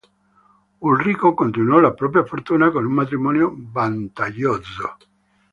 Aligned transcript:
Ulrico 0.79 1.35
continuò 1.35 1.79
la 1.79 1.93
propria 1.93 2.25
fortuna 2.25 2.71
con 2.71 2.83
un 2.85 2.91
matrimonio 2.91 3.53
vantaggioso. 3.55 4.97